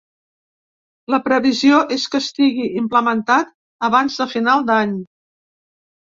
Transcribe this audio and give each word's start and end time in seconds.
La 1.13 1.19
previsió 1.27 1.81
és 1.97 2.05
que 2.13 2.21
estigui 2.23 2.65
implementat 2.81 3.53
abans 3.91 4.19
de 4.25 4.29
final 4.35 4.67
d’any. 4.73 4.99